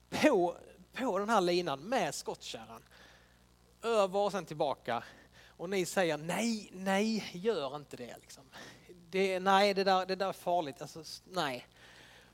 på, 0.09 0.55
på 0.93 1.19
den 1.19 1.29
här 1.29 1.41
linan 1.41 1.79
med 1.79 2.15
skottkärran 2.15 2.83
över 3.81 4.19
och 4.19 4.31
sen 4.31 4.45
tillbaka 4.45 5.03
och 5.57 5.69
ni 5.69 5.85
säger 5.85 6.17
nej, 6.17 6.69
nej, 6.73 7.29
gör 7.33 7.75
inte 7.75 7.97
det. 7.97 8.15
Liksom. 8.21 8.43
det 9.09 9.39
nej, 9.39 9.73
det 9.73 9.83
där, 9.83 10.05
det 10.05 10.15
där 10.15 10.29
är 10.29 10.33
farligt. 10.33 10.81
Alltså, 10.81 11.03
nej. 11.25 11.67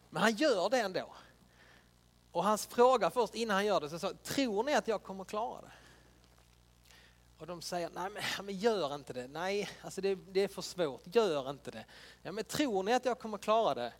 Men 0.09 0.21
han 0.21 0.35
gör 0.35 0.69
det 0.69 0.79
ändå. 0.79 1.13
Och 2.31 2.43
hans 2.43 2.65
fråga 2.65 3.09
först 3.09 3.35
innan 3.35 3.55
han 3.55 3.65
gör 3.65 3.79
det, 3.79 3.89
så 3.89 3.99
sa, 3.99 4.13
tror 4.23 4.63
ni 4.63 4.73
att 4.73 4.87
jag 4.87 5.03
kommer 5.03 5.23
klara 5.23 5.61
det? 5.61 5.71
Och 7.41 7.47
de 7.47 7.61
säger, 7.61 7.89
nej 7.89 8.09
men, 8.09 8.45
men 8.45 8.57
gör 8.57 8.95
inte 8.95 9.13
det. 9.13 9.27
Nej, 9.27 9.69
alltså 9.81 10.01
det, 10.01 10.15
det, 10.15 10.39
är 10.39 10.47
för 10.47 10.61
svårt. 10.61 11.01
Gör 11.15 11.49
inte 11.49 11.71
det. 11.71 11.85
Ja, 12.21 12.31
men 12.31 12.43
tror 12.43 12.83
ni 12.83 12.93
att 12.93 13.05
jag 13.05 13.19
kommer 13.19 13.37
klara 13.37 13.73
det? 13.73 13.93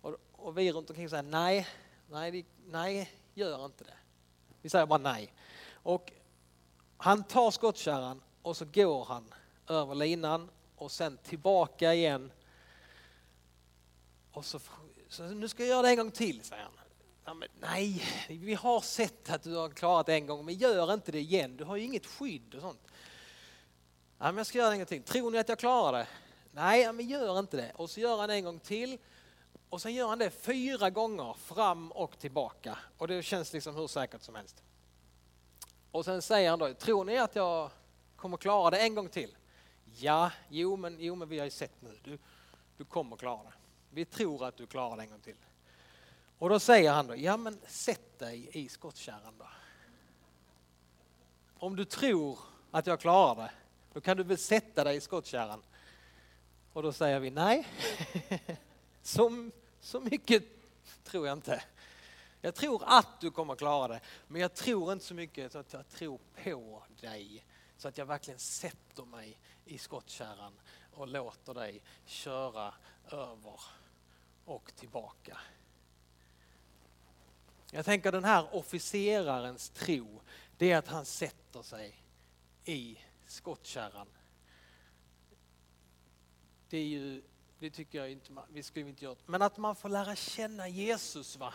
Och, 0.00 0.16
och 0.32 0.58
vi 0.58 0.72
runt 0.72 0.90
omkring 0.90 1.08
säger, 1.08 1.22
nej, 1.22 1.68
nej, 2.10 2.46
nej, 2.66 3.12
gör 3.34 3.64
inte 3.64 3.84
det. 3.84 3.94
Vi 4.62 4.68
säger 4.68 4.86
bara 4.86 4.98
nej. 4.98 5.34
Och 5.72 6.12
han 6.96 7.24
tar 7.24 7.50
skottkärran 7.50 8.22
och 8.42 8.56
så 8.56 8.64
går 8.64 9.04
han 9.04 9.34
över 9.68 9.94
linan 9.94 10.50
och 10.76 10.92
sen 10.92 11.16
tillbaka 11.16 11.94
igen. 11.94 12.32
Och 14.32 14.44
så, 14.44 14.60
så 15.08 15.22
nu 15.22 15.48
ska 15.48 15.62
jag 15.62 15.70
göra 15.70 15.82
det 15.82 15.90
en 15.90 15.96
gång 15.96 16.10
till, 16.10 16.42
säger 16.42 16.62
han. 16.62 16.81
Ja, 17.24 17.34
men 17.34 17.48
nej, 17.60 18.02
vi 18.28 18.54
har 18.54 18.80
sett 18.80 19.30
att 19.30 19.42
du 19.42 19.56
har 19.56 19.68
klarat 19.68 20.06
det 20.06 20.14
en 20.14 20.26
gång, 20.26 20.44
men 20.44 20.54
gör 20.54 20.94
inte 20.94 21.12
det 21.12 21.20
igen. 21.20 21.56
Du 21.56 21.64
har 21.64 21.76
ju 21.76 21.84
inget 21.84 22.06
skydd 22.06 22.54
och 22.54 22.60
sånt. 22.60 22.80
Ja, 24.18 24.24
men 24.24 24.36
jag 24.36 24.46
ska 24.46 24.58
göra 24.58 24.68
det 24.68 24.74
en 24.74 24.78
gång 24.78 24.86
till. 24.86 25.02
Tror 25.02 25.30
ni 25.30 25.38
att 25.38 25.48
jag 25.48 25.58
klarar 25.58 25.98
det? 25.98 26.06
Nej, 26.52 26.92
men 26.92 27.08
gör 27.08 27.38
inte 27.38 27.56
det. 27.56 27.72
Och 27.74 27.90
så 27.90 28.00
gör 28.00 28.18
han 28.18 28.30
en 28.30 28.44
gång 28.44 28.58
till. 28.58 28.98
Och 29.68 29.82
sen 29.82 29.94
gör 29.94 30.08
han 30.08 30.18
det 30.18 30.30
fyra 30.30 30.90
gånger 30.90 31.34
fram 31.34 31.92
och 31.92 32.18
tillbaka. 32.18 32.78
Och 32.98 33.08
det 33.08 33.22
känns 33.22 33.52
liksom 33.52 33.74
hur 33.74 33.86
säkert 33.86 34.22
som 34.22 34.34
helst. 34.34 34.62
Och 35.90 36.04
sen 36.04 36.22
säger 36.22 36.50
han 36.50 36.58
då, 36.58 36.74
tror 36.74 37.04
ni 37.04 37.18
att 37.18 37.36
jag 37.36 37.70
kommer 38.16 38.36
klara 38.36 38.70
det 38.70 38.78
en 38.78 38.94
gång 38.94 39.08
till. 39.08 39.36
Ja, 39.84 40.30
jo 40.48 40.76
men, 40.76 40.96
jo, 41.00 41.14
men 41.14 41.28
vi 41.28 41.38
har 41.38 41.44
ju 41.44 41.50
sett 41.50 41.82
nu, 41.82 41.98
du, 42.04 42.18
du 42.76 42.84
kommer 42.84 43.16
klara 43.16 43.42
det. 43.42 43.52
Vi 43.90 44.04
tror 44.04 44.44
att 44.44 44.56
du 44.56 44.66
klarar 44.66 44.96
det 44.96 45.02
en 45.02 45.10
gång 45.10 45.20
till. 45.20 45.36
Och 46.42 46.48
då 46.48 46.60
säger 46.60 46.92
han 46.92 47.06
då, 47.06 47.16
ja 47.16 47.36
men 47.36 47.58
sätt 47.66 48.18
dig 48.18 48.48
i 48.52 48.68
skottkärran 48.68 49.34
då. 49.38 49.48
Om 51.58 51.76
du 51.76 51.84
tror 51.84 52.38
att 52.70 52.86
jag 52.86 53.00
klarar 53.00 53.34
det, 53.42 53.50
då 53.92 54.00
kan 54.00 54.16
du 54.16 54.22
väl 54.22 54.38
sätta 54.38 54.84
dig 54.84 54.96
i 54.96 55.00
skottkärran. 55.00 55.62
Och 56.72 56.82
då 56.82 56.92
säger 56.92 57.20
vi 57.20 57.30
nej, 57.30 57.68
så, 59.02 59.50
så 59.80 60.00
mycket 60.00 60.44
tror 61.04 61.26
jag 61.26 61.38
inte. 61.38 61.62
Jag 62.40 62.54
tror 62.54 62.82
att 62.86 63.20
du 63.20 63.30
kommer 63.30 63.54
klara 63.54 63.88
det, 63.88 64.00
men 64.28 64.40
jag 64.40 64.54
tror 64.54 64.92
inte 64.92 65.04
så 65.04 65.14
mycket 65.14 65.52
så 65.52 65.58
att 65.58 65.72
jag 65.72 65.88
tror 65.88 66.20
på 66.44 66.82
dig. 67.00 67.44
Så 67.76 67.88
att 67.88 67.98
jag 67.98 68.06
verkligen 68.06 68.38
sätter 68.38 69.04
mig 69.04 69.38
i 69.64 69.78
skottkärran 69.78 70.52
och 70.94 71.08
låter 71.08 71.54
dig 71.54 71.82
köra 72.04 72.74
över 73.10 73.60
och 74.44 74.72
tillbaka. 74.76 75.38
Jag 77.74 77.84
tänker 77.84 78.12
den 78.12 78.24
här 78.24 78.54
officerarens 78.54 79.70
tro, 79.70 80.20
det 80.56 80.72
är 80.72 80.78
att 80.78 80.88
han 80.88 81.04
sätter 81.04 81.62
sig 81.62 82.04
i 82.64 82.98
skottkärran. 83.26 84.06
Det 86.68 86.78
är 86.78 86.84
ju, 86.84 87.22
det 87.58 87.70
tycker 87.70 87.98
jag 87.98 88.10
inte, 88.10 88.32
vi 88.52 88.62
skulle 88.62 88.88
inte 88.88 89.04
gjort. 89.04 89.18
Men 89.26 89.42
att 89.42 89.56
man 89.56 89.76
får 89.76 89.88
lära 89.88 90.16
känna 90.16 90.68
Jesus 90.68 91.36
va? 91.36 91.54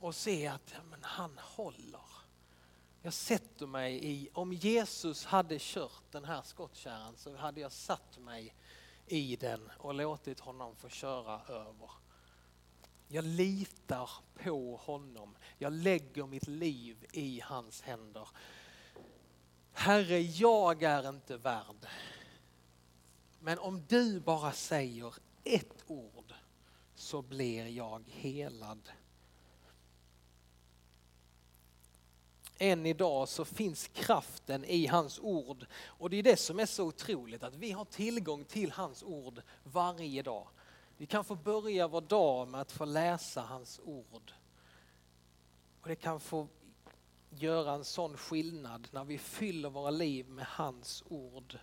Och 0.00 0.14
se 0.14 0.46
att 0.46 0.72
ja, 0.72 0.78
men 0.90 1.04
han 1.04 1.38
håller. 1.38 2.08
Jag 3.02 3.12
sätter 3.12 3.66
mig 3.66 4.04
i, 4.04 4.28
om 4.32 4.52
Jesus 4.52 5.24
hade 5.24 5.58
kört 5.60 6.12
den 6.12 6.24
här 6.24 6.42
skottkärran 6.42 7.16
så 7.16 7.36
hade 7.36 7.60
jag 7.60 7.72
satt 7.72 8.18
mig 8.18 8.54
i 9.06 9.36
den 9.36 9.70
och 9.78 9.94
låtit 9.94 10.40
honom 10.40 10.76
få 10.76 10.88
köra 10.88 11.40
över. 11.48 11.90
Jag 13.08 13.24
litar 13.24 14.10
på 14.34 14.76
honom. 14.76 15.36
Jag 15.58 15.72
lägger 15.72 16.26
mitt 16.26 16.48
liv 16.48 17.06
i 17.12 17.40
hans 17.44 17.82
händer. 17.82 18.28
Herre, 19.72 20.20
jag 20.20 20.82
är 20.82 21.08
inte 21.08 21.36
värd. 21.36 21.86
Men 23.40 23.58
om 23.58 23.84
du 23.88 24.20
bara 24.20 24.52
säger 24.52 25.14
ett 25.44 25.84
ord 25.86 26.34
så 26.94 27.22
blir 27.22 27.66
jag 27.66 28.04
helad. 28.08 28.90
än 32.58 32.86
idag 32.86 33.28
så 33.28 33.44
finns 33.44 33.88
kraften 33.88 34.64
i 34.64 34.86
hans 34.86 35.18
ord. 35.18 35.66
Och 35.84 36.10
det 36.10 36.16
är 36.16 36.22
det 36.22 36.36
som 36.36 36.60
är 36.60 36.66
så 36.66 36.84
otroligt, 36.84 37.42
att 37.42 37.54
vi 37.54 37.72
har 37.72 37.84
tillgång 37.84 38.44
till 38.44 38.70
hans 38.70 39.02
ord 39.02 39.42
varje 39.64 40.22
dag. 40.22 40.48
Vi 41.00 41.06
kan 41.06 41.24
få 41.24 41.34
börja 41.34 41.88
vår 41.88 42.00
dag 42.00 42.48
med 42.48 42.60
att 42.60 42.72
få 42.72 42.84
läsa 42.84 43.40
hans 43.40 43.80
ord. 43.84 44.32
Och 45.80 45.88
det 45.88 45.96
kan 45.96 46.20
få 46.20 46.48
göra 47.30 47.72
en 47.72 47.84
sån 47.84 48.16
skillnad 48.16 48.88
när 48.90 49.04
vi 49.04 49.18
fyller 49.18 49.70
våra 49.70 49.90
liv 49.90 50.28
med 50.28 50.46
hans 50.46 51.02
ord. 51.06 51.58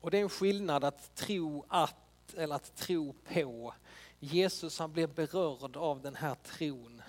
Och 0.00 0.10
det 0.10 0.18
är 0.18 0.22
en 0.22 0.28
skillnad 0.28 0.84
att 0.84 1.14
tro 1.14 1.64
att 1.68 2.34
eller 2.34 2.54
att 2.54 2.76
tro 2.76 3.12
på. 3.12 3.74
Jesus 4.18 4.78
han 4.78 4.92
blir 4.92 5.06
berörd 5.06 5.76
av 5.76 6.00
den 6.02 6.14
här 6.14 6.34
tron 6.34 7.02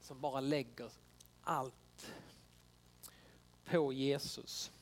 som 0.00 0.20
bara 0.20 0.40
lägger 0.40 0.90
allt 1.42 2.12
på 3.64 3.92
Jesus. 3.92 4.72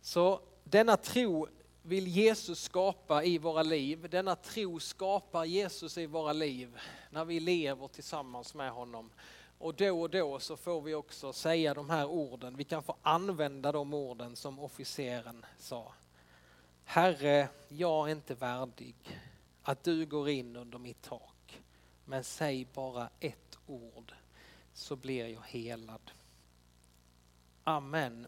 Så 0.00 0.40
denna 0.64 0.96
tro 0.96 1.48
vill 1.86 2.08
Jesus 2.08 2.62
skapa 2.62 3.24
i 3.24 3.38
våra 3.38 3.62
liv. 3.62 4.08
Denna 4.10 4.36
tro 4.36 4.80
skapar 4.80 5.44
Jesus 5.44 5.98
i 5.98 6.06
våra 6.06 6.32
liv 6.32 6.78
när 7.10 7.24
vi 7.24 7.40
lever 7.40 7.88
tillsammans 7.88 8.54
med 8.54 8.70
honom. 8.70 9.10
Och 9.58 9.74
då 9.74 10.00
och 10.00 10.10
då 10.10 10.38
så 10.38 10.56
får 10.56 10.80
vi 10.80 10.94
också 10.94 11.32
säga 11.32 11.74
de 11.74 11.90
här 11.90 12.06
orden. 12.06 12.56
Vi 12.56 12.64
kan 12.64 12.82
få 12.82 12.96
använda 13.02 13.72
de 13.72 13.94
orden 13.94 14.36
som 14.36 14.58
officeren 14.58 15.44
sa. 15.58 15.92
Herre, 16.84 17.48
jag 17.68 18.08
är 18.08 18.12
inte 18.12 18.34
värdig 18.34 19.20
att 19.62 19.84
du 19.84 20.06
går 20.06 20.28
in 20.28 20.56
under 20.56 20.78
mitt 20.78 21.02
tak. 21.02 21.62
Men 22.04 22.24
säg 22.24 22.66
bara 22.74 23.08
ett 23.20 23.58
ord 23.66 24.12
så 24.72 24.96
blir 24.96 25.26
jag 25.26 25.42
helad. 25.46 26.10
Amen. 27.64 28.26